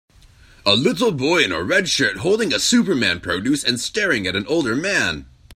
A 0.65 0.75
little 0.75 1.11
boy 1.11 1.43
in 1.43 1.51
a 1.51 1.61
red 1.61 1.87
shirt 1.87 2.17
holding 2.17 2.51
a 2.51 2.57
superman 2.57 3.19
produce 3.19 3.63
and 3.63 3.79
staring 3.79 4.25
at 4.25 4.35
an 4.35 4.47
older 4.47 4.75
man. 4.75 5.27